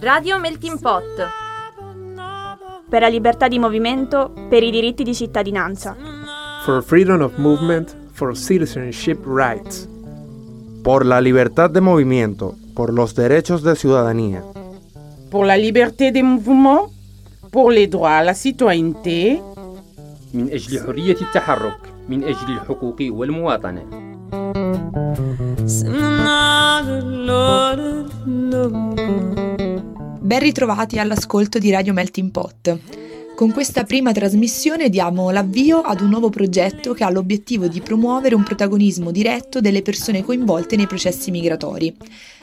[0.00, 1.02] Radio Melting Pot.
[2.88, 5.96] Per la libertà di movimento, per i diritti di cittadinanza.
[6.64, 9.88] For freedom of movement, for citizenship rights.
[10.82, 14.44] Por la libertad de movimiento, por los derechos de ciudadanía.
[15.28, 16.92] Pour la liberté des mouvements,
[17.50, 19.42] pour les droits à la citoyenneté.
[20.34, 24.06] من أجل حرية التحرك من أجل الحقوق والمواطنة
[30.20, 32.78] Ben ritrovati all'ascolto di Radio Melting Pot.
[33.36, 38.34] Con questa prima trasmissione diamo l'avvio ad un nuovo progetto che ha l'obiettivo di promuovere
[38.34, 41.94] un protagonismo diretto delle persone coinvolte nei processi migratori.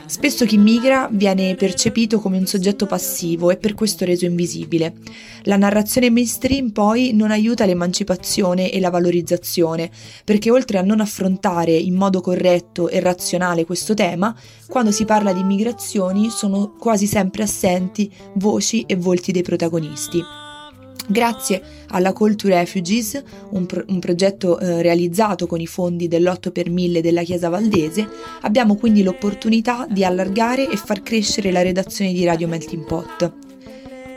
[0.09, 4.95] Spesso chi migra viene percepito come un soggetto passivo e per questo reso invisibile.
[5.43, 9.91] La narrazione mainstream poi non aiuta l'emancipazione e la valorizzazione,
[10.25, 14.34] perché oltre a non affrontare in modo corretto e razionale questo tema,
[14.67, 20.48] quando si parla di immigrazioni sono quasi sempre assenti voci e volti dei protagonisti.
[21.07, 26.53] Grazie alla Call to Refugees, un, pro- un progetto eh, realizzato con i fondi dell'8
[26.53, 28.07] per 1000 della Chiesa Valdese,
[28.43, 33.33] abbiamo quindi l'opportunità di allargare e far crescere la redazione di Radio Melting Pot.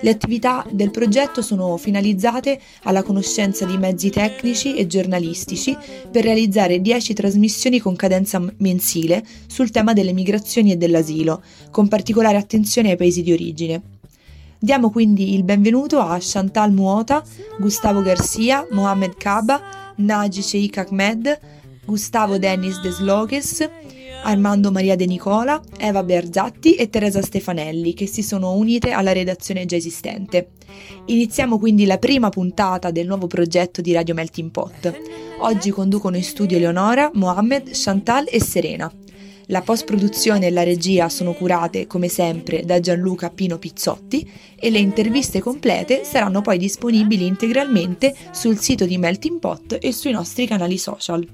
[0.04, 5.78] Le attività del progetto sono finalizzate alla conoscenza di mezzi tecnici e giornalistici
[6.09, 12.38] per realizzare 10 trasmissioni con cadenza mensile sul tema delle migrazioni e dell'asilo, con particolare
[12.38, 14.00] attenzione ai paesi di origine.
[14.64, 17.23] Diamo quindi il benvenuto a Chantal Muota,
[17.58, 19.59] Gustavo Garcia, Mohamed Kaba,
[19.95, 21.40] Naji Sheikh Ahmed,
[21.84, 23.68] Gustavo Dennis Desloges,
[24.22, 29.66] Armando Maria De Nicola, Eva Berzatti e Teresa Stefanelli che si sono unite alla redazione
[29.66, 30.50] già esistente.
[31.06, 34.96] Iniziamo quindi la prima puntata del nuovo progetto di Radio Melting Pot.
[35.40, 38.94] Oggi conducono in studio Eleonora, Mohamed, Chantal e Serena.
[39.47, 44.79] La post-produzione e la regia sono curate, come sempre, da Gianluca Pino Pizzotti e le
[44.79, 50.78] interviste complete saranno poi disponibili integralmente sul sito di Melting Pot e sui nostri canali
[50.78, 51.28] social.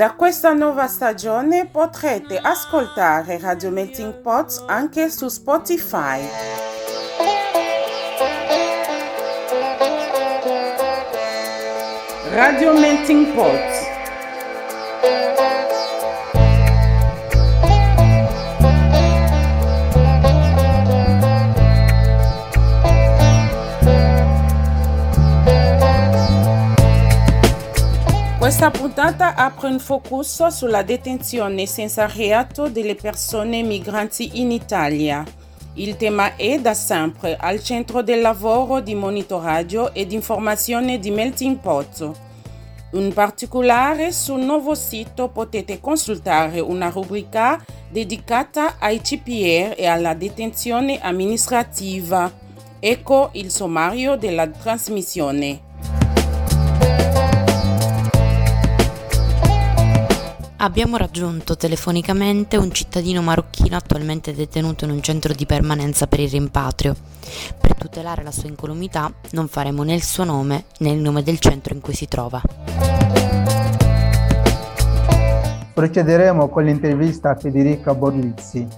[0.00, 6.69] Da questa nuova stagione potrete ascoltare Radio Melting Pot anche su Spotify.
[12.32, 13.88] Radio Melting Pot.
[28.38, 35.24] Questa puntata apre un focus sulla detenzione senza reato delle persone migranti in Italia.
[35.74, 41.12] Il tema è da sempre al centro del lavoro di monitoraggio e di informazione di
[41.12, 42.10] Melting Pot.
[42.92, 50.98] In particolare sul nuovo sito potete consultare una rubrica dedicata ai CPR e alla detenzione
[51.00, 52.30] amministrativa.
[52.80, 55.69] Ecco il sommario della trasmissione.
[60.62, 66.28] Abbiamo raggiunto telefonicamente un cittadino marocchino attualmente detenuto in un centro di permanenza per il
[66.28, 66.94] rimpatrio.
[67.58, 71.38] Per tutelare la sua incolumità non faremo né il suo nome né il nome del
[71.38, 72.42] centro in cui si trova.
[75.72, 78.68] Procederemo con l'intervista a Federica Borlizzi,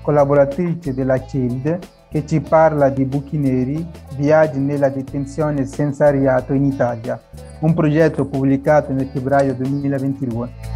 [0.00, 1.78] collaboratrice della CILD,
[2.08, 3.84] che ci parla di buchi neri,
[4.16, 7.20] viaggi nella detenzione senza reato in Italia,
[7.60, 10.71] un progetto pubblicato nel febbraio 2022.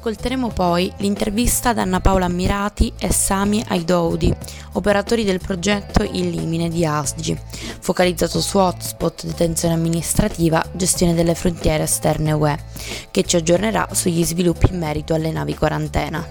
[0.00, 4.34] Ascolteremo poi l'intervista ad Anna Paola Ammirati e Sami Aidoudi,
[4.72, 7.38] operatori del progetto Il Limine di ASGI,
[7.80, 12.58] focalizzato su hotspot, detenzione amministrativa, gestione delle frontiere esterne UE,
[13.10, 16.26] che ci aggiornerà sugli sviluppi in merito alle navi quarantena.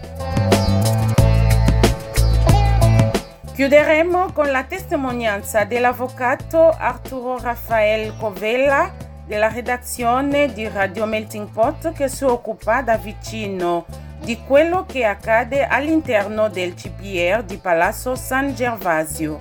[3.54, 12.07] Chiuderemo con la testimonianza dell'avvocato Arturo Raffaele Covella della redazione di Radio Melting Pot che
[12.07, 13.85] si occupa da vicino
[14.23, 19.39] di quello che accade all'interno del CPR di Palazzo San Gervasio.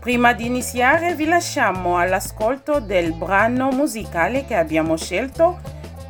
[0.00, 5.58] Prima di iniziare vi lasciamo all'ascolto del brano musicale che abbiamo scelto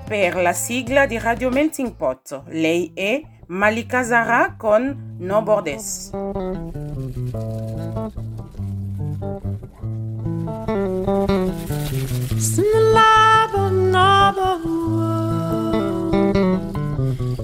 [0.07, 2.43] per la sigla di Radio Melting Pot.
[2.51, 6.13] Lei è Malika Zara con No Bordes.
[10.67, 11.07] Send
[12.75, 16.13] the light of another world.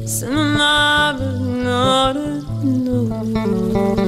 [0.09, 4.02] Send another, another, another.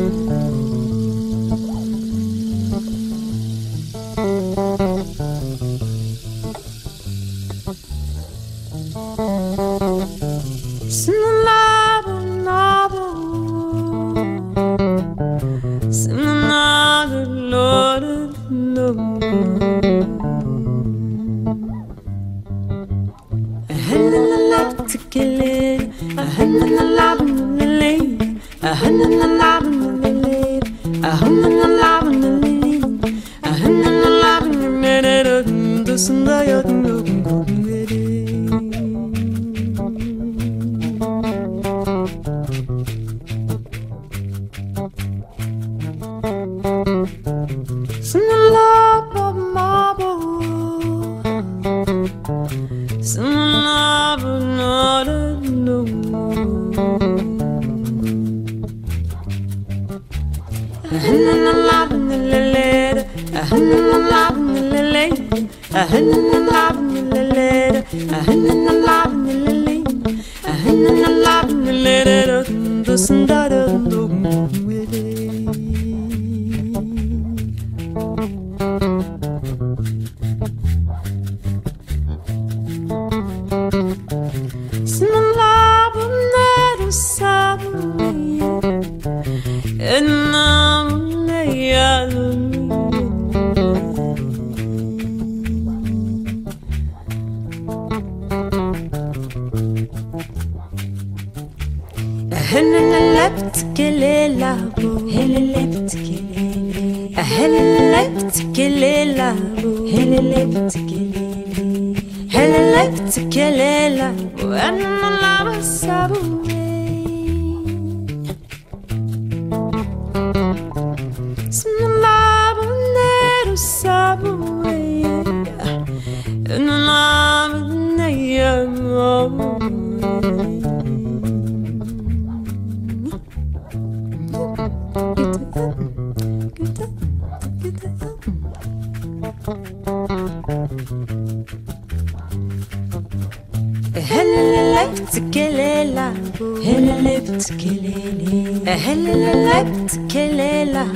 [148.68, 150.86] هللبت كليلة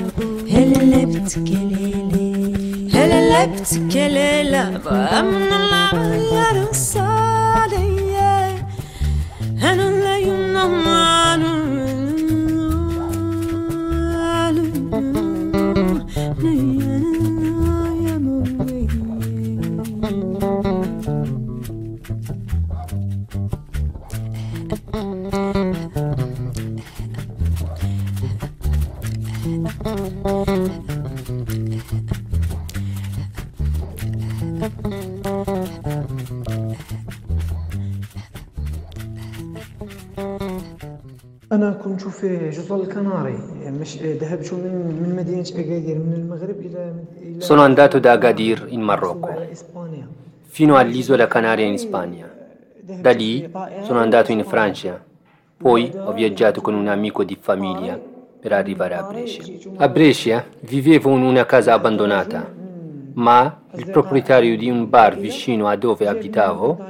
[0.51, 4.71] هللبت كليلة هللبت كليلة.
[4.85, 6.98] بأمن الله يا العروس
[47.39, 49.47] Sono andato da Agadir in Marocco
[50.47, 52.29] fino all'isola Canaria in Spagna.
[52.81, 53.49] Da lì
[53.83, 55.03] sono andato in Francia,
[55.57, 58.01] poi ho viaggiato con un amico di famiglia
[58.41, 59.43] per arrivare a Brescia.
[59.77, 62.51] A Brescia vivevo in una casa abbandonata,
[63.15, 66.85] ma il proprietario di un bar vicino a dove abitavo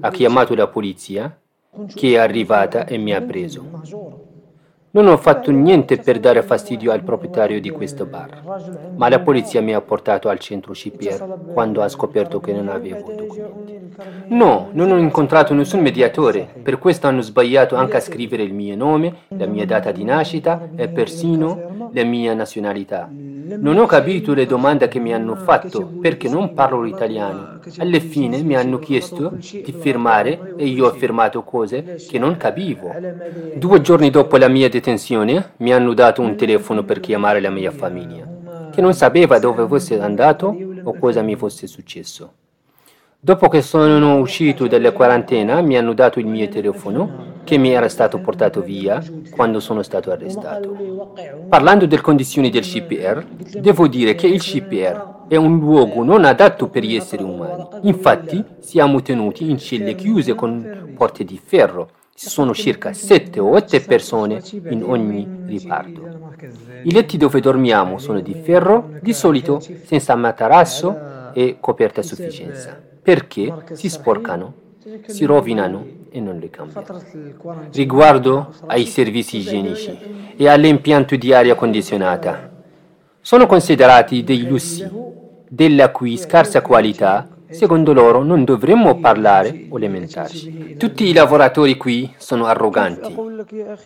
[0.00, 1.38] ha chiamato la polizia
[1.94, 4.23] che è arrivata e mi ha preso.
[4.94, 8.42] Non ho fatto niente per dare fastidio al proprietario di questo bar,
[8.94, 13.12] ma la polizia mi ha portato al centro CPR quando ha scoperto che non avevo
[13.12, 13.88] documenti.
[14.28, 18.76] No, non ho incontrato nessun mediatore, per questo hanno sbagliato anche a scrivere il mio
[18.76, 23.10] nome, la mia data di nascita e persino la mia nazionalità.
[23.10, 27.53] Non ho capito le domande che mi hanno fatto perché non parlo l'italiano.
[27.78, 32.92] Alla fine mi hanno chiesto di firmare e io ho firmato cose che non capivo.
[33.56, 37.70] Due giorni dopo la mia detenzione mi hanno dato un telefono per chiamare la mia
[37.70, 38.26] famiglia,
[38.70, 42.32] che non sapeva dove fosse andato o cosa mi fosse successo.
[43.18, 47.88] Dopo che sono uscito dalla quarantena mi hanno dato il mio telefono che mi era
[47.88, 51.14] stato portato via quando sono stato arrestato.
[51.48, 53.24] Parlando delle condizioni del CPR,
[53.58, 57.66] devo dire che il CPR è un luogo non adatto per gli esseri umani.
[57.82, 61.88] Infatti siamo tenuti in celle chiuse con porte di ferro.
[62.14, 64.40] Ci sono circa 7 o 8 persone
[64.70, 66.36] in ogni riparto.
[66.84, 72.92] I letti dove dormiamo sono di ferro, di solito senza materasso e coperta a sufficienza
[73.04, 74.54] perché si sporcano,
[75.06, 77.02] si rovinano e non le cambiano.
[77.70, 82.53] Riguardo ai servizi igienici e all'impianto di aria condizionata,
[83.24, 84.86] sono considerati dei lussi,
[85.48, 90.76] della cui scarsa qualità, secondo loro, non dovremmo parlare o lamentarci.
[90.76, 93.16] Tutti i lavoratori qui sono arroganti,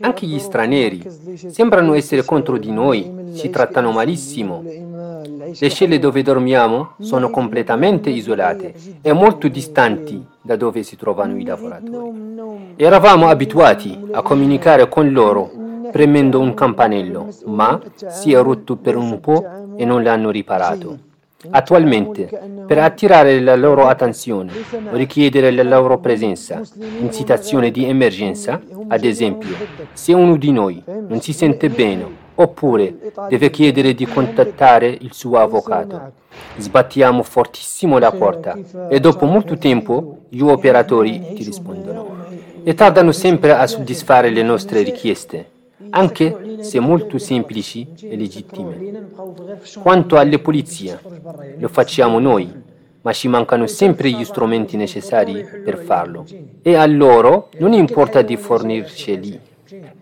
[0.00, 1.04] anche gli stranieri,
[1.50, 4.64] sembrano essere contro di noi, ci trattano malissimo.
[4.64, 11.44] Le celle dove dormiamo sono completamente isolate e molto distanti da dove si trovano i
[11.44, 12.74] lavoratori.
[12.74, 19.20] Eravamo abituati a comunicare con loro premendo un campanello, ma si è rotto per un
[19.20, 19.44] po'
[19.76, 21.06] e non l'hanno riparato.
[21.50, 22.28] Attualmente,
[22.66, 24.50] per attirare la loro attenzione
[24.90, 26.60] o richiedere la loro presenza
[26.98, 29.54] in situazioni di emergenza, ad esempio,
[29.92, 35.38] se uno di noi non si sente bene oppure deve chiedere di contattare il suo
[35.38, 36.12] avvocato,
[36.56, 42.26] sbattiamo fortissimo la porta e dopo molto tempo gli operatori ti rispondono
[42.64, 45.56] e tardano sempre a soddisfare le nostre richieste
[45.90, 49.06] anche se molto semplici e legittime.
[49.80, 50.98] Quanto alle polizie,
[51.58, 52.50] lo facciamo noi,
[53.02, 56.24] ma ci mancano sempre gli strumenti necessari per farlo.
[56.62, 59.40] E a loro non importa di fornirceli,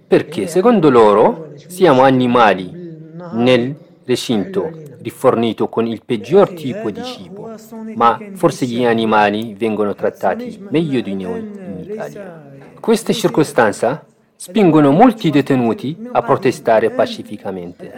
[0.07, 2.85] perché secondo loro siamo animali
[3.33, 3.75] nel
[4.05, 7.52] recinto rifornito con il peggior tipo di cibo,
[7.95, 12.45] ma forse gli animali vengono trattati meglio di noi in Italia.
[12.81, 14.05] Questa circostanza
[14.37, 17.93] spingono molti detenuti a protestare pacificamente,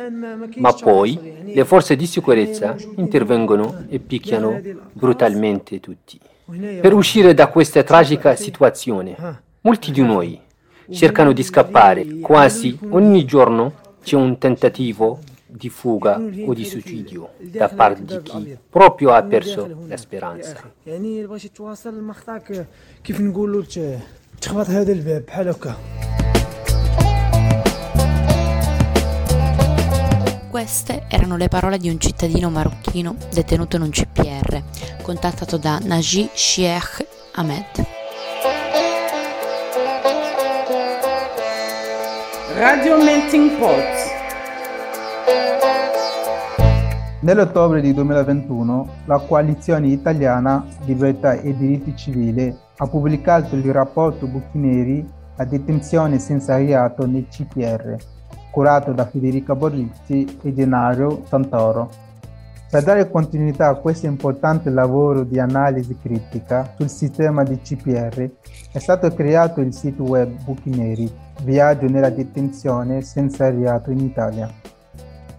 [0.57, 4.61] ma poi le forze di sicurezza intervengono e picchiano
[4.93, 6.19] brutalmente tutti.
[6.81, 9.17] Per uscire da questa tragica situazione,
[9.61, 10.41] molti di noi
[10.91, 12.21] cercano di scappare.
[12.21, 16.17] Quasi ogni giorno c'è un tentativo di fuga
[16.47, 20.73] o di suicidio da parte di chi proprio ha perso la speranza.
[30.51, 34.63] Queste erano le parole di un cittadino marocchino detenuto in un CPR,
[35.03, 37.87] contattato da Naji Sheikh Ahmed.
[42.57, 44.17] Radio Melting Pot.
[47.21, 55.07] Nell'ottobre di 2021 la coalizione italiana Libertà e diritti civili ha pubblicato il rapporto Bucchi
[55.37, 58.17] La detenzione senza reato nel CPR
[58.51, 62.07] curato da Federica Borlizzi e Gennaro Santoro.
[62.71, 68.31] Per dare continuità a questo importante lavoro di analisi critica sul sistema di CPR
[68.71, 71.11] è stato creato il sito web Buchi Neri,
[71.45, 74.51] Viaggio nella detenzione senza reato in Italia.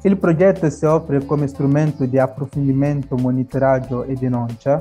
[0.02, 4.80] Il progetto si offre come strumento di approfondimento, monitoraggio e denuncia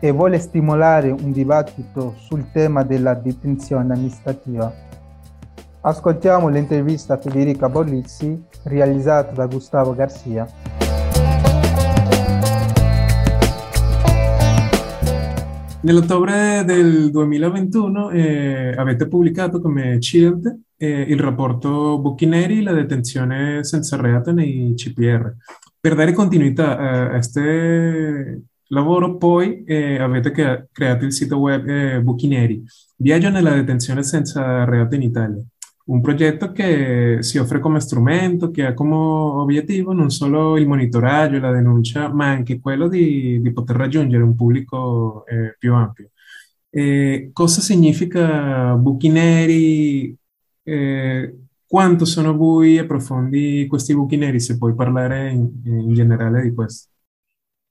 [0.00, 4.85] e vuole stimolare un dibattito sul tema della detenzione amministrativa
[5.86, 10.44] Ascoltiamo l'intervista a Federica Bollizzi realizzata da Gustavo Garcia.
[15.82, 22.26] Nell'ottobre del 2021 eh, avete pubblicato come CILD eh, il rapporto Bucchi
[22.62, 25.36] la detenzione senza reato nei CPR.
[25.78, 27.40] Per dare continuità a questo
[28.70, 30.32] lavoro poi eh, avete
[30.72, 32.26] creato il sito web eh, Bucchi
[32.96, 35.44] Viaggio nella detenzione senza reato in Italia
[35.86, 41.36] un progetto che si offre come strumento, che ha come obiettivo non solo il monitoraggio
[41.36, 46.10] e la denuncia, ma anche quello di, di poter raggiungere un pubblico eh, più ampio.
[46.70, 50.16] Eh, cosa significa buchi neri?
[50.62, 54.40] Eh, quanto sono bui e profondi questi buchi neri?
[54.40, 56.88] Se puoi parlare in, in generale di questo.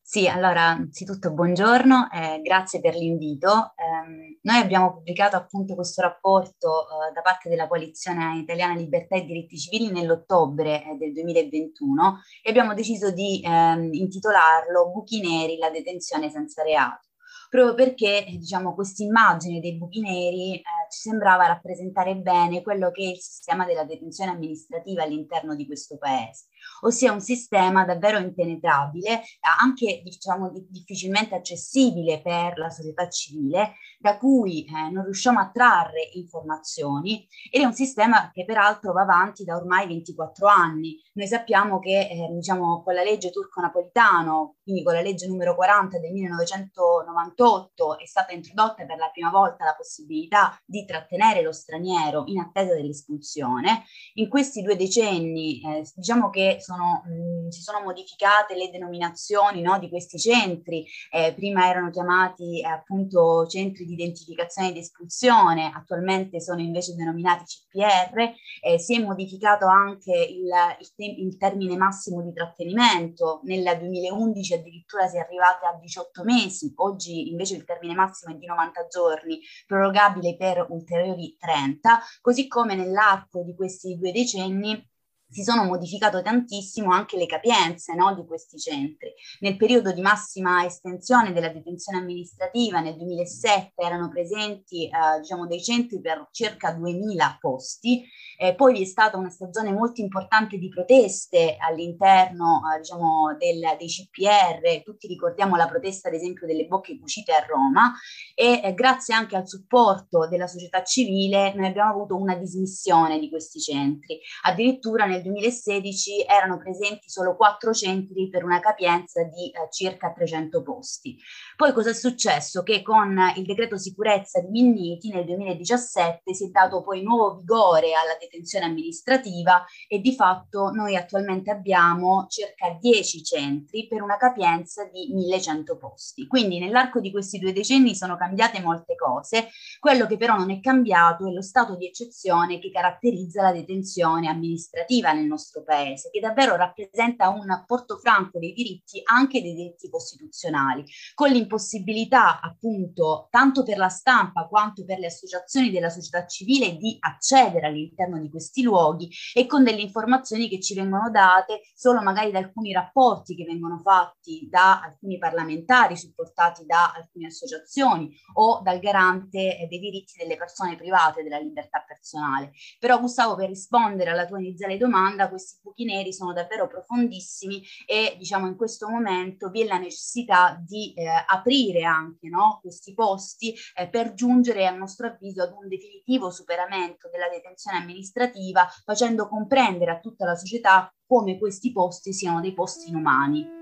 [0.07, 3.73] Sì, allora, anzitutto buongiorno, eh, grazie per l'invito.
[3.75, 9.25] Eh, noi abbiamo pubblicato appunto questo rapporto eh, da parte della Coalizione Italiana Libertà e
[9.25, 15.71] Diritti Civili nell'ottobre eh, del 2021 e abbiamo deciso di ehm, intitolarlo Buchi neri, la
[15.71, 17.07] detenzione senza reato
[17.49, 23.03] proprio perché diciamo, questa immagine dei buchi neri eh, ci sembrava rappresentare bene quello che
[23.03, 26.45] è il sistema della detenzione amministrativa all'interno di questo paese
[26.81, 29.21] ossia un sistema davvero impenetrabile,
[29.59, 36.11] anche diciamo difficilmente accessibile per la società civile, da cui eh, non riusciamo a trarre
[36.13, 41.01] informazioni ed è un sistema che peraltro va avanti da ormai 24 anni.
[41.13, 45.97] Noi sappiamo che eh, diciamo, con la legge turco-napolitano, quindi con la legge numero 40
[45.97, 52.25] del 1998, è stata introdotta per la prima volta la possibilità di trattenere lo straniero
[52.27, 53.85] in attesa dell'espulsione.
[54.15, 59.79] In questi due decenni eh, diciamo che sono, mh, si sono modificate le denominazioni no,
[59.79, 66.39] di questi centri, eh, prima erano chiamati eh, appunto centri di identificazione ed espulsione, attualmente
[66.39, 70.49] sono invece denominati CPR, eh, si è modificato anche il,
[70.79, 76.23] il, te- il, termine massimo di trattenimento, nel 2011 addirittura si è arrivati a 18
[76.23, 82.47] mesi, oggi invece il termine massimo è di 90 giorni, prorogabile per ulteriori 30, così
[82.47, 84.93] come nell'arco di questi due decenni
[85.35, 89.13] si sono modificato tantissimo anche le capienze no, di questi centri.
[89.41, 95.61] Nel periodo di massima estensione della detenzione amministrativa, nel 2007, erano presenti eh, diciamo, dei
[95.61, 98.05] centri per circa 2000 posti,
[98.37, 103.75] eh, poi vi è stata una stagione molto importante di proteste all'interno eh, diciamo, del,
[103.77, 107.93] dei CPR, tutti ricordiamo la protesta ad esempio delle bocche cucite a Roma
[108.33, 113.29] e eh, grazie anche al supporto della società civile noi abbiamo avuto una dismissione di
[113.29, 114.17] questi centri.
[114.43, 120.61] Addirittura nel 2016 erano presenti solo quattro centri per una capienza di eh, circa 300
[120.61, 121.17] posti.
[121.55, 122.63] Poi cosa è successo?
[122.63, 127.93] Che con il decreto sicurezza di Minniti nel 2017 si è dato poi nuovo vigore
[127.93, 134.85] alla detenzione amministrativa e di fatto noi attualmente abbiamo circa 10 centri per una capienza
[134.85, 136.27] di 1100 posti.
[136.27, 140.59] Quindi nell'arco di questi due decenni sono cambiate molte cose, quello che però non è
[140.59, 146.19] cambiato è lo stato di eccezione che caratterizza la detenzione amministrativa nel nostro paese, che
[146.19, 153.77] davvero rappresenta un portofranco dei diritti, anche dei diritti costituzionali, con l'impossibilità appunto tanto per
[153.77, 159.09] la stampa quanto per le associazioni della società civile di accedere all'interno di questi luoghi
[159.33, 163.79] e con delle informazioni che ci vengono date solo magari da alcuni rapporti che vengono
[163.83, 170.75] fatti da alcuni parlamentari supportati da alcune associazioni o dal garante dei diritti delle persone
[170.75, 172.51] private della libertà personale.
[172.79, 174.94] Però Gustavo per rispondere alla tua iniziale domanda
[175.29, 180.59] questi buchi neri sono davvero profondissimi e diciamo in questo momento vi è la necessità
[180.65, 185.67] di eh, aprire anche no, questi posti eh, per giungere a nostro avviso ad un
[185.67, 192.41] definitivo superamento della detenzione amministrativa facendo comprendere a tutta la società come questi posti siano
[192.41, 193.54] dei posti inumani.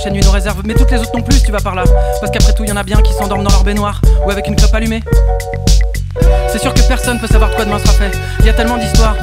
[0.00, 1.84] Prochaine nuit nous réserve, mais toutes les autres non plus, tu vas par là.
[2.20, 4.56] Parce qu'après tout, y en a bien qui s'endorment dans leur baignoire ou avec une
[4.56, 5.02] clope allumée.
[6.48, 8.18] C'est sûr que personne peut savoir de quoi demain sera fait.
[8.42, 9.14] Y a tellement d'histoires.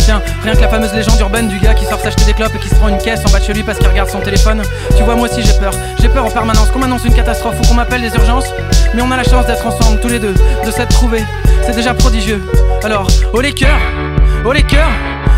[0.00, 2.58] Tiens, rien que la fameuse légende urbaine du gars qui sort s'acheter des clopes et
[2.58, 4.60] qui se prend une caisse en bas de chez lui parce qu'il regarde son téléphone.
[4.98, 5.72] Tu vois, moi aussi j'ai peur.
[5.98, 8.52] J'ai peur en permanence qu'on m'annonce une catastrophe ou qu'on m'appelle des urgences.
[8.92, 11.24] Mais on a la chance d'être ensemble tous les deux, de s'être trouvés.
[11.64, 12.42] C'est déjà prodigieux.
[12.84, 13.80] Alors, oh les cœurs,
[14.44, 14.92] oh les cœurs,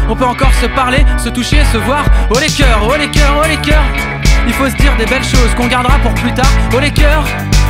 [0.09, 2.05] on peut encore se parler, se toucher, se voir.
[2.35, 4.18] Oh les cœurs, oh les cœurs, oh les cœurs.
[4.49, 6.51] Il faut se dire des belles choses qu'on gardera pour plus tard.
[6.75, 7.25] Oh les cœurs,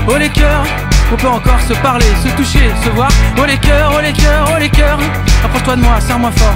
[0.09, 0.65] oh les cœurs.
[1.13, 3.11] On peut encore se parler, se toucher, se voir.
[3.37, 4.99] Oh les cœurs, oh les cœurs, oh les cœurs.
[5.45, 6.55] Approche-toi de moi, serre-moi fort.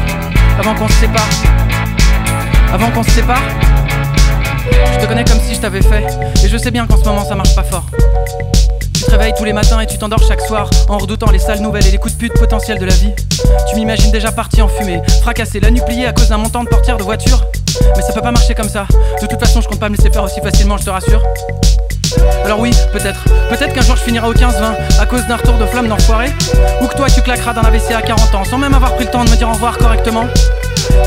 [0.59, 1.29] Avant qu'on se sépare.
[2.73, 3.43] Avant qu'on se sépare.
[4.95, 6.07] Je te connais comme si je t'avais fait.
[6.45, 7.85] Et je sais bien qu'en ce moment ça marche pas fort.
[8.95, 11.61] Tu te réveilles tous les matins et tu t'endors chaque soir en redoutant les sales
[11.61, 13.13] nouvelles et les coups de pute potentiels de la vie.
[13.69, 16.69] Tu m'imagines déjà parti en fumée, fracassé, la nuit pliée à cause d'un montant de
[16.69, 17.43] portière de voiture.
[17.97, 18.87] Mais ça peut pas marcher comme ça.
[19.21, 21.23] De toute façon, je compte pas me laisser faire aussi facilement, je te rassure.
[22.45, 25.67] Alors oui, peut-être, peut-être qu'un jour je finirai au 15-20 à cause d'un retour de
[25.67, 26.33] flamme d'enfoiré.
[26.81, 29.05] Ou que toi tu claqueras dans la WC à 40 ans sans même avoir pris
[29.05, 30.27] le temps de me dire au revoir correctement.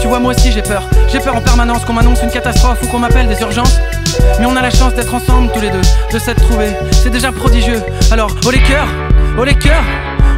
[0.01, 0.83] Tu vois, moi aussi j'ai peur.
[1.11, 3.79] J'ai peur en permanence qu'on m'annonce une catastrophe ou qu'on m'appelle des urgences.
[4.39, 5.81] Mais on a la chance d'être ensemble tous les deux,
[6.13, 6.71] de s'être trouvés.
[6.91, 7.81] C'est déjà prodigieux.
[8.11, 8.87] Alors, oh les cœurs,
[9.37, 9.83] oh les cœurs,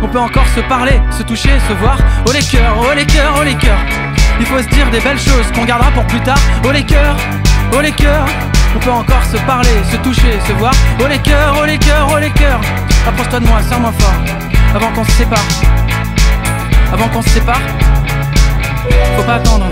[0.02, 1.98] on peut encore se parler, se toucher, se voir.
[2.28, 4.07] Oh les cœurs, oh les cœurs, oh les cœurs.
[4.39, 6.39] Il faut se dire des belles choses qu'on gardera pour plus tard.
[6.63, 7.17] Oh les cœurs,
[7.73, 8.26] oh les cœurs.
[8.76, 10.73] On peut encore se parler, se toucher, se voir.
[11.02, 12.62] Oh les cœurs, oh les cœurs, oh les cœurs.
[13.08, 14.15] Approche-toi de moi, serre-moi fort.
[14.76, 15.45] Avant qu'on se sépare.
[16.93, 17.62] Avant qu'on se sépare.
[19.15, 19.65] Faut pas attendre.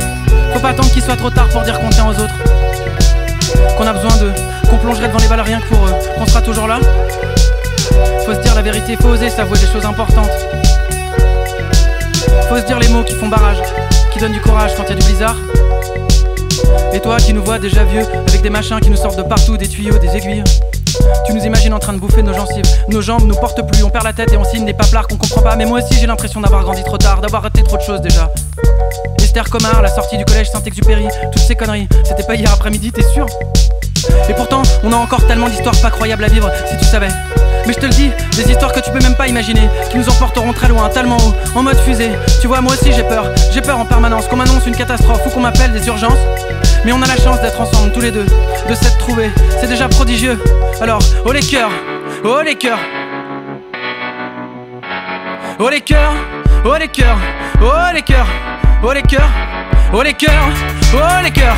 [0.54, 2.36] Faut pas attendre qu'il soit trop tard pour dire qu'on tient aux autres.
[3.78, 4.34] Qu'on a besoin d'eux.
[4.70, 5.94] Qu'on plongerait devant les balles rien que pour eux.
[6.18, 6.80] Qu'on sera toujours là.
[8.26, 10.32] Faut se dire la vérité, faut oser s'avouer des choses importantes.
[12.50, 13.58] Faut se dire les mots qui font barrage,
[14.16, 15.36] qui donnent du courage quand y a du blizzard.
[16.94, 19.58] Et toi qui nous vois déjà vieux, avec des machins qui nous sortent de partout,
[19.58, 20.44] des tuyaux, des aiguilles.
[21.26, 22.64] Tu nous imagines en train de bouffer nos gencives.
[22.88, 25.18] Nos jambes nous portent plus, on perd la tête et on signe des paplards qu'on
[25.18, 25.58] comprend pas.
[25.58, 28.32] Mais moi aussi j'ai l'impression d'avoir grandi trop tard, d'avoir raté trop de choses déjà.
[29.20, 33.04] Esther Comard, la sortie du collège Saint-Exupéry, toutes ces conneries, c'était pas hier après-midi, t'es
[33.04, 33.26] sûr?
[34.30, 37.10] Et pourtant, on a encore tellement d'histoires pas croyables à vivre, si tu savais.
[37.68, 40.08] Mais je te le dis, des histoires que tu peux même pas imaginer, qui nous
[40.10, 42.12] emporteront très loin, tellement haut, en mode fusée.
[42.42, 45.30] Tu vois, moi aussi j'ai peur, j'ai peur en permanence qu'on m'annonce une catastrophe ou
[45.30, 46.20] qu'on m'appelle des urgences.
[46.86, 48.26] Mais on a la chance d'être ensemble tous les deux,
[48.70, 50.40] de s'être trouvés, c'est déjà prodigieux.
[50.82, 51.72] Alors, oh les cœurs,
[52.24, 52.80] oh les cœurs.
[55.58, 56.14] Oh les cœurs,
[56.66, 57.18] oh les cœurs,
[57.62, 58.28] oh les cœurs,
[58.84, 59.30] oh les cœurs,
[59.94, 60.50] oh les cœurs,
[60.94, 61.56] oh les cœurs.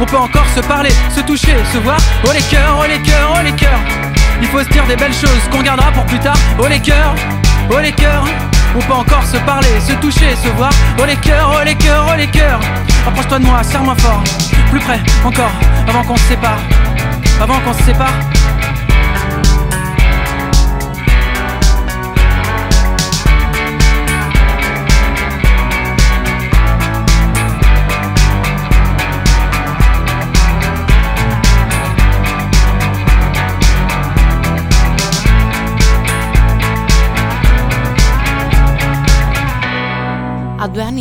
[0.00, 1.98] On peut encore se parler, se toucher, se voir.
[2.26, 3.80] Oh les cœurs, oh les cœurs, oh les cœurs.
[4.42, 6.36] Il faut se dire des belles choses qu'on gardera pour plus tard.
[6.58, 7.14] Oh les cœurs,
[7.70, 8.24] oh les cœurs.
[8.76, 10.70] On peut encore se parler, se toucher, se voir.
[10.98, 12.60] Oh les cœurs, oh les cœurs, oh les cœurs.
[13.06, 14.22] Approche-toi de moi, serre-moi fort.
[14.70, 15.52] Plus près, encore,
[15.88, 16.58] avant qu'on se sépare.
[17.40, 18.12] Avant qu'on se sépare.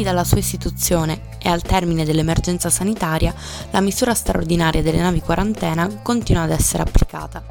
[0.03, 3.33] Dalla sua istituzione e al termine dell'emergenza sanitaria,
[3.71, 7.43] la misura straordinaria delle navi quarantena continua ad essere applicata.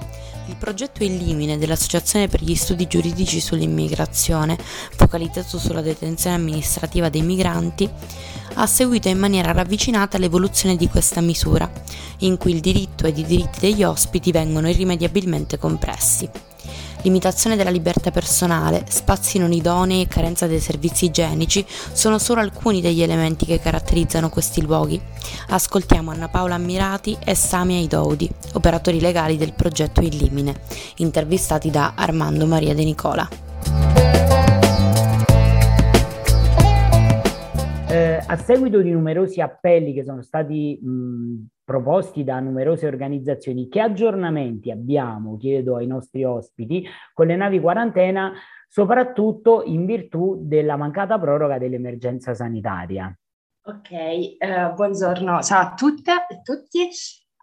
[0.46, 4.58] Il progetto Illimine dell'Associazione per gli Studi Giuridici sull'Immigrazione,
[4.96, 7.88] focalizzato sulla detenzione amministrativa dei migranti,
[8.54, 11.70] ha seguito in maniera ravvicinata l'evoluzione di questa misura,
[12.18, 16.51] in cui il diritto ed i diritti degli ospiti vengono irrimediabilmente compressi
[17.02, 22.80] limitazione della libertà personale, spazi non idonei e carenza dei servizi igienici sono solo alcuni
[22.80, 25.00] degli elementi che caratterizzano questi luoghi.
[25.48, 30.60] Ascoltiamo Anna Paola Ammirati e Sami Aidoudi, operatori legali del progetto Illimine,
[30.96, 33.28] intervistati da Armando Maria De Nicola.
[37.88, 43.80] Eh, a seguito di numerosi appelli che sono stati mh, proposti da numerose organizzazioni, che
[43.80, 48.30] aggiornamenti abbiamo, chiedo ai nostri ospiti, con le navi quarantena,
[48.68, 53.10] soprattutto in virtù della mancata proroga dell'emergenza sanitaria?
[53.64, 54.36] Ok, eh,
[54.74, 56.90] buongiorno, ciao a tutte e tutti.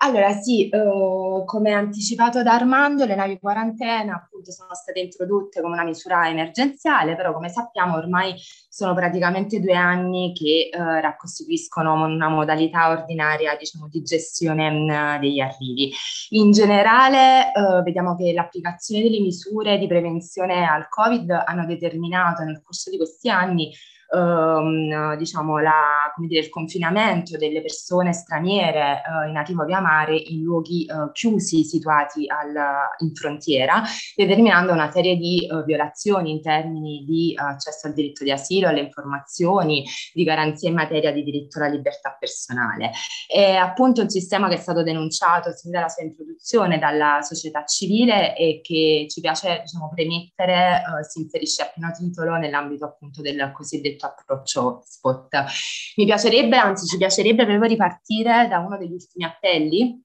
[0.02, 5.74] Allora sì, eh, come anticipato da Armando, le navi quarantena appunto sono state introdotte come
[5.74, 8.34] una misura emergenziale, però come sappiamo ormai
[8.70, 15.20] sono praticamente due anni che eh, rapcostituiscono una modalità ordinaria diciamo, di gestione mh, mm,
[15.20, 15.92] degli arrivi.
[16.30, 22.62] In generale eh, vediamo che l'applicazione delle misure di prevenzione al Covid hanno determinato nel
[22.64, 23.74] corso di questi anni
[24.12, 30.41] ehm, diciamo, la, dire, il confinamento delle persone straniere eh, in arrivo via mare in
[30.41, 32.54] luoghi eh, chiusi situati al,
[33.00, 33.84] in frontiera,
[34.15, 38.82] determinando una serie di eh, violazioni in termini di accesso al diritto di asilo, alle
[38.82, 42.91] informazioni, di garanzie in materia di diritto alla libertà personale.
[43.28, 48.36] È appunto un sistema che è stato denunciato sin dalla sua introduzione dalla società civile
[48.36, 53.52] e che ci piace diciamo, premettere eh, si inserisce a pieno titolo nell'ambito appunto del
[53.54, 55.28] cosiddetto detto approccio spot.
[55.98, 60.02] Mi piacerebbe, anzi ci piacerebbe proprio ripartire da uno degli ultimi appelli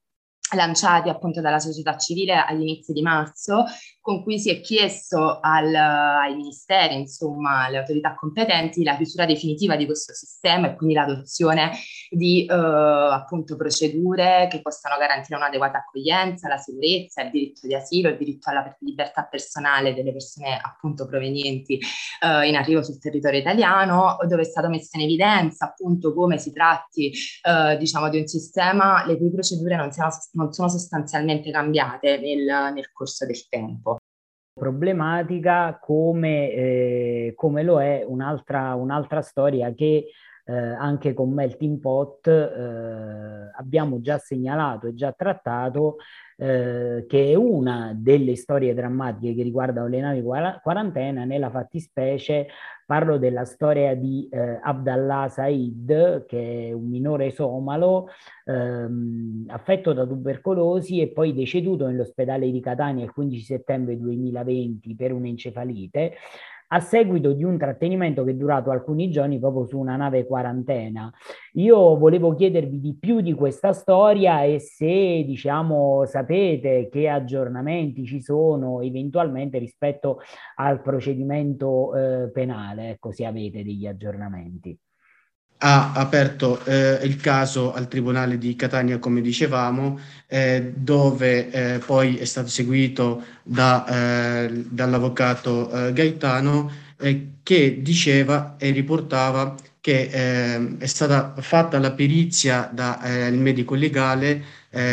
[0.55, 3.65] lanciati appunto dalla società civile agli inizi di marzo,
[4.01, 9.77] con cui si è chiesto al, ai ministeri, insomma, alle autorità competenti, la chiusura definitiva
[9.77, 11.71] di questo sistema e quindi l'adozione
[12.11, 18.11] di eh, appunto procedure che possano garantire un'adeguata accoglienza, la sicurezza, il diritto di asilo,
[18.11, 24.19] il diritto alla libertà personale delle persone appunto provenienti eh, in arrivo sul territorio italiano,
[24.29, 27.11] dove è stato messo in evidenza appunto come si tratti
[27.43, 30.11] eh, diciamo di un sistema le cui procedure non, siano,
[30.45, 33.97] non sono sostanzialmente cambiate nel, nel corso del tempo.
[34.53, 40.11] Problematica come, eh, come lo è un'altra, un'altra storia che
[40.47, 45.97] eh, anche con Melting Pot eh, abbiamo già segnalato e già trattato
[46.37, 52.49] eh, che è una delle storie drammatiche che riguardano le navi quarantena, nella fattispecie
[52.87, 58.09] parlo della storia di eh, Abdallah Said, che è un minore somalo
[58.45, 65.13] ehm, affetto da tubercolosi e poi deceduto nell'ospedale di Catania il 15 settembre 2020 per
[65.13, 66.15] un'encefalite
[66.75, 71.13] a seguito di un trattenimento che è durato alcuni giorni proprio su una nave quarantena.
[71.53, 78.21] Io volevo chiedervi di più di questa storia e se, diciamo, sapete che aggiornamenti ci
[78.21, 80.19] sono eventualmente rispetto
[80.57, 84.77] al procedimento eh, penale, ecco, se avete degli aggiornamenti.
[85.67, 92.19] Ha aperto eh, il caso al Tribunale di Catania, come dicevamo, eh, dove eh, poi
[92.19, 100.87] è stato seguito da, eh, dall'avvocato eh, Gaetano, eh, che diceva e riportava che è
[100.87, 104.43] stata fatta la perizia dal medico legale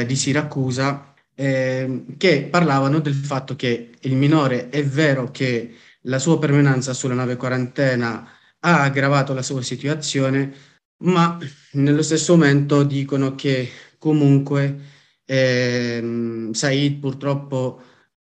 [0.05, 6.91] di Siracusa, che parlavano del fatto che il minore è vero che la sua permanenza
[6.91, 8.27] sulla nave quarantena
[8.61, 10.53] ha aggravato la sua situazione,
[11.03, 11.37] ma
[11.73, 14.79] nello stesso momento dicono che comunque
[15.25, 17.81] eh, Said purtroppo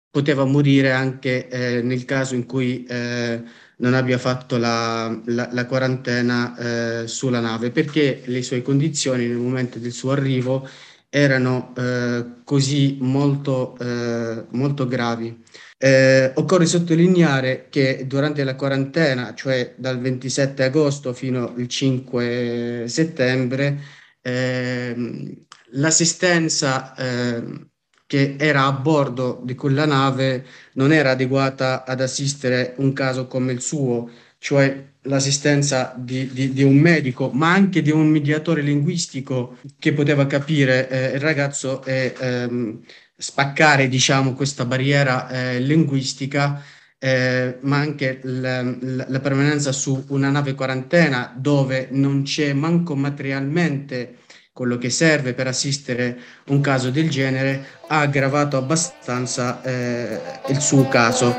[0.09, 3.43] poteva morire anche eh, nel caso in cui eh,
[3.77, 9.37] non abbia fatto la, la, la quarantena eh, sulla nave, perché le sue condizioni nel
[9.37, 10.67] momento del suo arrivo
[11.09, 15.43] erano eh, così molto, eh, molto gravi.
[15.81, 23.79] Eh, occorre sottolineare che durante la quarantena, cioè dal 27 agosto fino al 5 settembre,
[24.21, 27.67] ehm, l'assistenza eh,
[28.05, 33.53] che era a bordo di quella nave non era adeguata ad assistere un caso come
[33.53, 39.57] il suo, cioè l'assistenza di, di, di, un medico, ma anche di un mediatore linguistico
[39.77, 42.81] che poteva capire eh, il ragazzo e ehm,
[43.19, 46.63] spaccare diciamo, questa barriera eh, linguistica,
[46.97, 54.19] eh, ma anche la, la, permanenza su una nave quarantena dove non c'è manco materialmente
[54.53, 60.87] quello che serve per assistere un caso del genere, ha aggravato abbastanza eh, il suo
[60.87, 61.35] caso.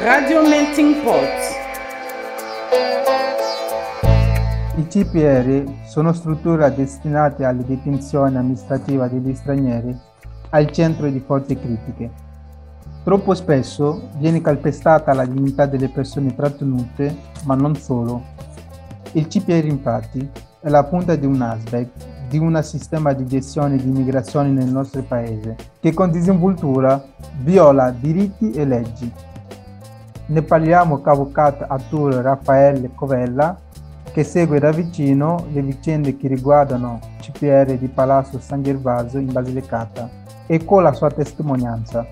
[0.00, 1.62] Radio Melting Pot.
[4.76, 10.12] I CPR sono strutture destinate alla detenzione amministrativa degli stranieri
[10.54, 12.10] al centro di forti critiche.
[13.02, 17.14] Troppo spesso viene calpestata la dignità delle persone trattenute,
[17.44, 18.22] ma non solo.
[19.12, 20.26] Il CPR infatti
[20.60, 21.88] è la punta di un iceberg
[22.28, 27.02] di un sistema di gestione di immigrazione nel nostro paese che con disinvoltura
[27.40, 29.12] viola diritti e leggi.
[30.26, 33.60] Ne parliamo con l'avvocato Arturo Raffaele Covella
[34.10, 40.22] che segue da vicino le vicende che riguardano CPR di Palazzo San Gervaso in Basilicata
[40.46, 42.06] e con la sua testimonianza.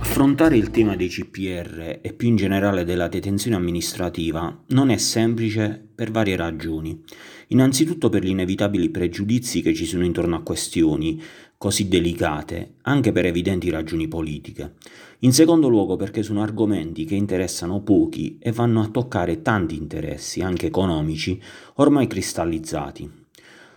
[0.00, 5.88] Affrontare il tema dei CPR e più in generale della detenzione amministrativa non è semplice
[5.94, 7.02] per varie ragioni.
[7.48, 11.20] Innanzitutto per gli inevitabili pregiudizi che ci sono intorno a questioni
[11.58, 14.74] così delicate, anche per evidenti ragioni politiche.
[15.20, 20.40] In secondo luogo perché sono argomenti che interessano pochi e vanno a toccare tanti interessi,
[20.40, 21.38] anche economici,
[21.74, 23.25] ormai cristallizzati.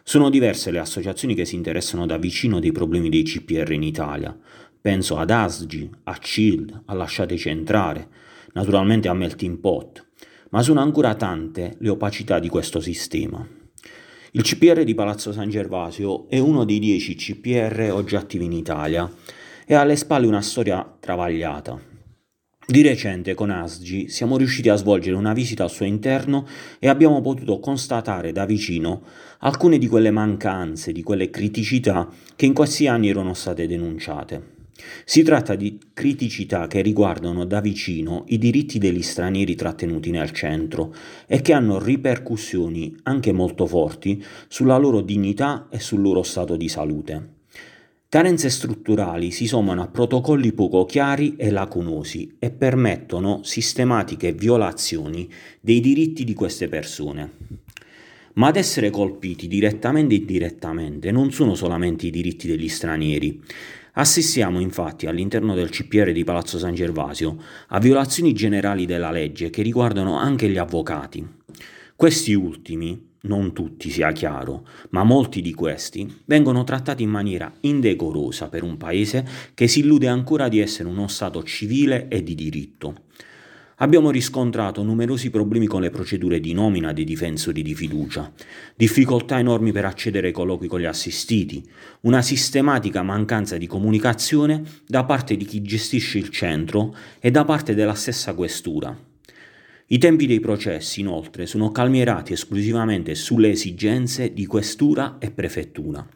[0.03, 4.37] Sono diverse le associazioni che si interessano da vicino dei problemi dei CPR in Italia.
[4.81, 8.07] Penso ad ASGI, a CILD, a Lasciateci entrare,
[8.53, 10.05] naturalmente a Melting Pot,
[10.51, 13.45] ma sono ancora tante le opacità di questo sistema.
[14.31, 19.11] Il CPR di Palazzo San Gervasio è uno dei dieci CPR oggi attivi in Italia
[19.65, 21.88] e ha alle spalle una storia travagliata.
[22.69, 26.45] Di recente con Asgi siamo riusciti a svolgere una visita al suo interno
[26.77, 29.01] e abbiamo potuto constatare da vicino
[29.39, 34.57] alcune di quelle mancanze, di quelle criticità che in questi anni erano state denunciate.
[35.03, 40.93] Si tratta di criticità che riguardano da vicino i diritti degli stranieri trattenuti nel centro
[41.25, 46.69] e che hanno ripercussioni anche molto forti sulla loro dignità e sul loro stato di
[46.69, 47.37] salute.
[48.09, 55.29] Carenze strutturali si sommano a protocolli poco chiari e lacunosi e permettono sistematiche violazioni
[55.61, 57.29] dei diritti di queste persone.
[58.33, 63.43] Ma ad essere colpiti direttamente e indirettamente non sono solamente i diritti degli stranieri.
[63.93, 69.61] Assistiamo infatti all'interno del CPR di Palazzo San Gervasio a violazioni generali della legge che
[69.61, 71.23] riguardano anche gli avvocati.
[71.95, 78.47] Questi ultimi, non tutti sia chiaro, ma molti di questi vengono trattati in maniera indecorosa
[78.47, 83.07] per un paese che si illude ancora di essere uno Stato civile e di diritto.
[83.81, 88.29] Abbiamo riscontrato numerosi problemi con le procedure di nomina dei difensori di fiducia,
[88.75, 91.65] difficoltà enormi per accedere ai colloqui con gli assistiti,
[92.01, 97.73] una sistematica mancanza di comunicazione da parte di chi gestisce il centro e da parte
[97.73, 99.08] della stessa questura.
[99.91, 106.07] I tempi dei processi, inoltre, sono calmierati esclusivamente sulle esigenze di questura e prefettura.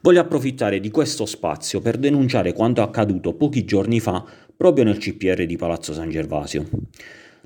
[0.00, 4.24] Voglio approfittare di questo spazio per denunciare quanto accaduto pochi giorni fa
[4.56, 6.68] proprio nel CPR di Palazzo San Gervasio.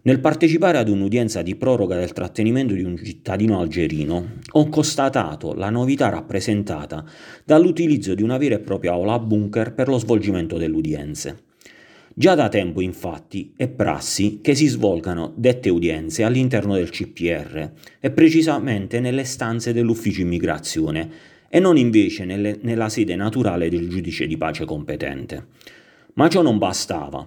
[0.04, 5.68] Nel partecipare ad un'udienza di proroga del trattenimento di un cittadino algerino, ho constatato la
[5.68, 7.04] novità rappresentata
[7.44, 11.42] dall'utilizzo di una vera e propria aula bunker per lo svolgimento delle udienze.
[12.18, 18.10] Già da tempo, infatti, è prassi che si svolgano dette udienze all'interno del CPR e
[18.10, 21.08] precisamente nelle stanze dell'ufficio immigrazione
[21.48, 25.46] e non invece nelle, nella sede naturale del giudice di pace competente.
[26.14, 27.24] Ma ciò non bastava.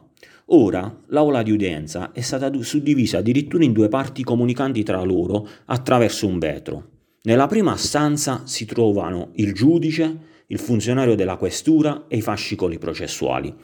[0.48, 6.28] Ora l'aula di udienza è stata suddivisa addirittura in due parti comunicanti tra loro attraverso
[6.28, 6.90] un vetro.
[7.22, 13.56] Nella prima stanza si trovano il giudice, il funzionario della questura e i fascicoli processuali.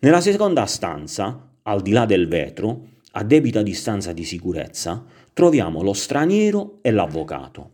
[0.00, 5.92] Nella seconda stanza, al di là del vetro, a debita distanza di sicurezza, troviamo lo
[5.92, 7.70] straniero e l'avvocato.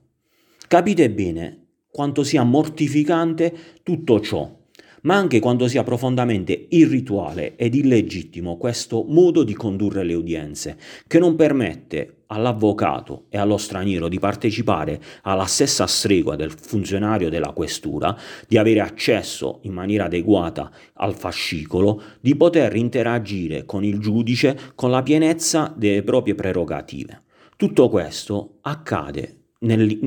[0.67, 4.63] Capite bene quanto sia mortificante tutto ciò
[5.05, 11.19] ma anche quando sia profondamente irrituale ed illegittimo questo modo di condurre le udienze, che
[11.19, 18.17] non permette all'avvocato e allo straniero di partecipare alla stessa stregua del funzionario della questura,
[18.49, 24.91] di avere accesso in maniera adeguata al fascicolo, di poter interagire con il giudice con
[24.91, 27.23] la pienezza delle proprie prerogative.
[27.57, 29.39] Tutto questo accade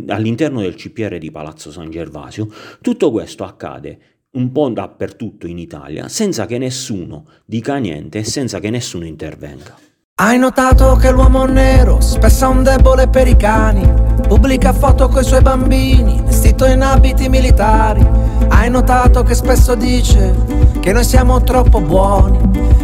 [0.08, 2.48] all'interno del CPR di Palazzo San Gervasio,
[2.82, 4.00] tutto questo accade
[4.32, 9.87] un po' dappertutto in Italia, senza che nessuno dica niente e senza che nessuno intervenga.
[10.20, 13.88] Hai notato che l'uomo nero spesso è un debole per i cani,
[14.28, 18.04] pubblica foto coi suoi bambini, vestito in abiti militari.
[18.48, 20.34] Hai notato che spesso dice
[20.80, 22.40] che noi siamo troppo buoni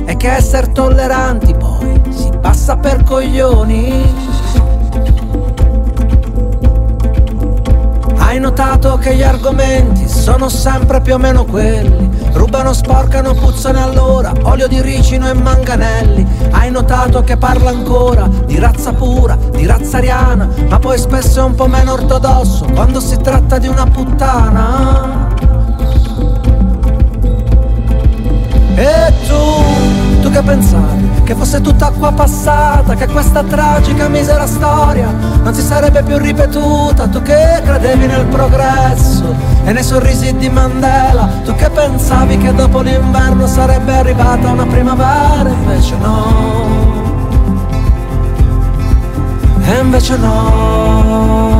[0.06, 4.14] e che essere tolleranti poi si passa per coglioni.
[8.18, 14.34] Hai notato che gli argomenti sono sempre più o meno quelli Rubano, sporcano, puzzano allora
[14.44, 19.98] Olio di ricino e manganelli Hai notato che parla ancora di razza pura, di razza
[19.98, 25.32] ariana Ma poi spesso è un po' meno ortodosso Quando si tratta di una puttana
[28.76, 30.93] E tu, tu che pensavi?
[31.24, 35.08] Che fosse tutta acqua passata, che questa tragica misera storia
[35.42, 37.08] non si sarebbe più ripetuta.
[37.08, 39.34] Tu che credevi nel progresso
[39.64, 45.50] e nei sorrisi di Mandela, tu che pensavi che dopo l'inverno sarebbe arrivata una primavera,
[45.50, 46.92] invece no.
[49.64, 51.54] E invece no.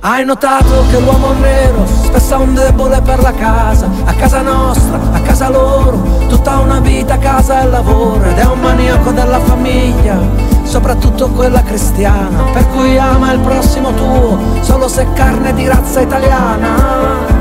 [0.00, 4.98] Hai notato che l'uomo nero spesso è un debole per la casa, a casa nostra,
[5.12, 10.20] a casa loro, tutta una vita casa e lavoro ed è un maniaco della famiglia,
[10.62, 17.37] soprattutto quella cristiana, per cui ama il prossimo tuo, solo se carne di razza italiana.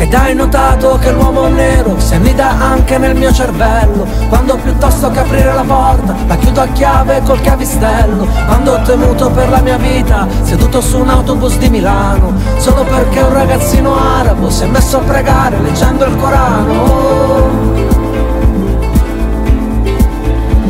[0.00, 4.06] Ed hai notato che l'uomo nero si annida anche nel mio cervello.
[4.30, 8.26] Quando piuttosto che aprire la porta la chiudo a chiave col cavistello.
[8.46, 12.32] Quando ho temuto per la mia vita seduto su un autobus di Milano.
[12.56, 17.90] Solo perché un ragazzino arabo si è messo a pregare leggendo il Corano.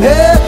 [0.00, 0.39] Tu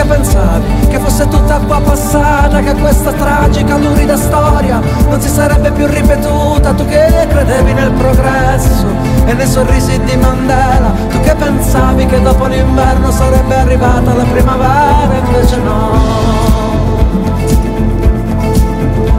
[0.00, 0.88] che pensavi?
[0.88, 6.72] Che fosse tutta acqua passata, che questa tragica, lurida storia non si sarebbe più ripetuta
[6.72, 8.86] Tu che credevi nel progresso
[9.26, 15.14] e nei sorrisi di Mandela Tu che pensavi che dopo l'inverno sarebbe arrivata la primavera,
[15.26, 15.98] invece no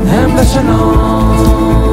[0.10, 1.91] E invece no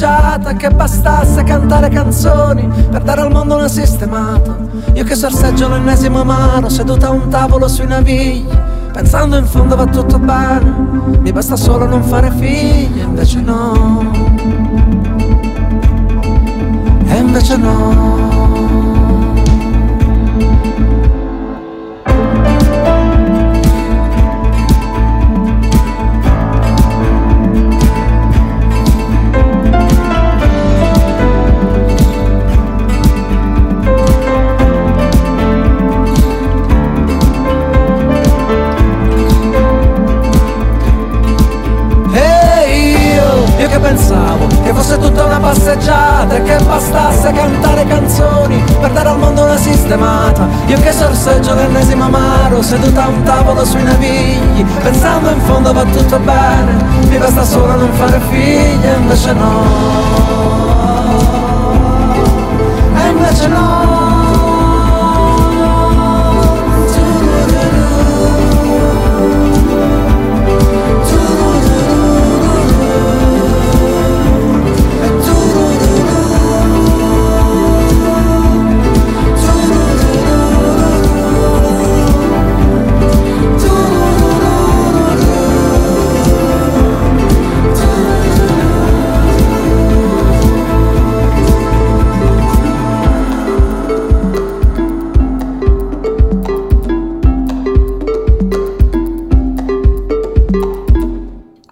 [0.00, 4.56] passeggiata che bastasse cantare canzoni per dare al mondo una sistemata.
[4.94, 8.48] Io che sorseggio l'ennesimo amaro seduta a un tavolo sui navigli,
[8.92, 14.10] pensando in fondo va tutto bene, mi basta solo non fare figli, invece no.
[17.06, 18.39] E invece no.
[51.20, 55.84] Io che sorseggio l'ennesimo amaro Seduta a un tavolo sui navigli Pensando in fondo va
[55.84, 59.64] tutto bene Mi basta solo non fare figli E invece no.
[62.96, 63.99] E invece no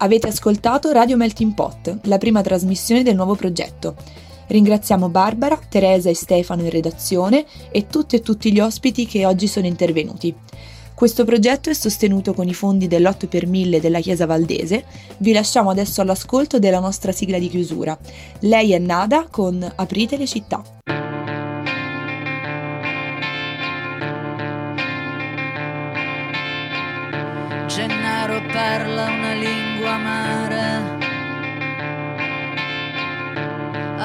[0.09, 3.95] Avete ascoltato Radio Melting Pot, la prima trasmissione del nuovo progetto.
[4.47, 9.47] Ringraziamo Barbara, Teresa e Stefano in redazione e tutte e tutti gli ospiti che oggi
[9.47, 10.35] sono intervenuti.
[10.95, 14.87] Questo progetto è sostenuto con i fondi dell'8 per 1000 della Chiesa Valdese.
[15.19, 17.95] Vi lasciamo adesso all'ascolto della nostra sigla di chiusura.
[18.41, 20.63] Lei è Nada con Aprite le città.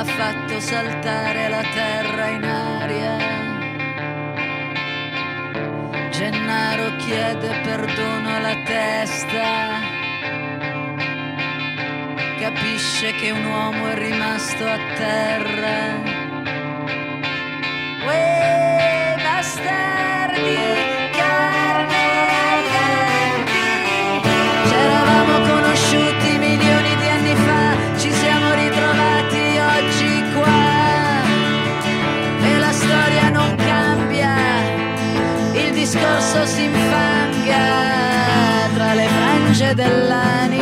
[0.06, 3.18] Fatto saltare la terra in aria.
[6.10, 9.82] Gennaro chiede perdono alla testa.
[12.38, 16.12] Capisce che un uomo è rimasto a terra.
[18.06, 20.13] Uè, bastardi,
[36.34, 37.58] discorso si infanga
[38.74, 40.53] tra le frange dell'anima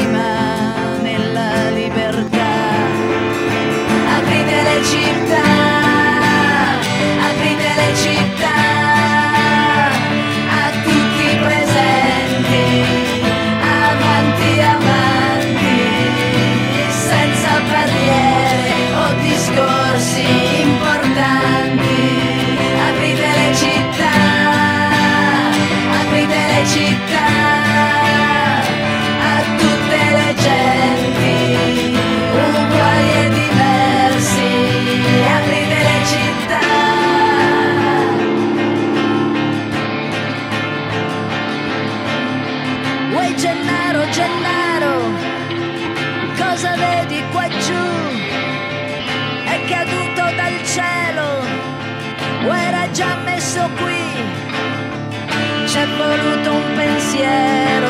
[56.11, 57.80] C'è voluto un pensiero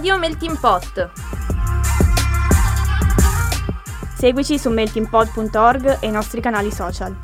[0.00, 1.10] Radio Melting Pot.
[4.16, 7.14] Seguici su meltingpot.org e i nostri canali social.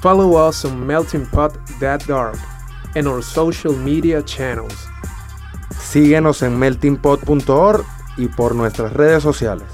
[0.00, 2.38] Follow us on meltingpot.org
[2.94, 4.86] and our social media channels.
[5.76, 7.84] Síguenos en meltingpot.org
[8.16, 9.66] y por nuestras redes sociales.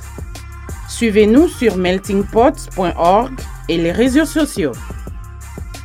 [0.88, 3.38] Suivez-nous sur meltingpots.org
[3.68, 4.72] et les réseaux sociaux.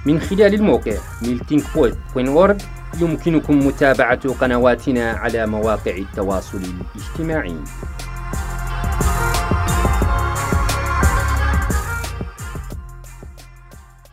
[0.06, 6.63] من خلال الموقع meltingpot.org يمكنكم متابعة قنواتنا على مواقع التواصل
[6.95, 7.57] الاجتماعي.